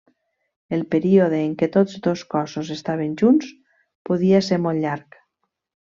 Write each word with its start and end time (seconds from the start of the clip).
El 0.77 0.79
període 0.95 1.41
en 1.49 1.53
què 1.59 1.69
tots 1.77 1.99
dos 2.09 2.25
cossos 2.33 2.73
estaven 2.79 3.15
junts 3.23 3.55
podia 4.11 4.45
ser 4.51 4.63
molt 4.67 4.87
llarg. 4.89 5.25